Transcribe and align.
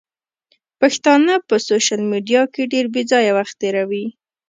پښتانه 0.79 1.33
په 1.47 1.55
سوشل 1.67 2.01
ميډيا 2.11 2.41
کې 2.53 2.63
ډېر 2.73 2.85
بېځايه 2.93 3.31
وخت 3.37 3.55
تيروي. 3.61 4.05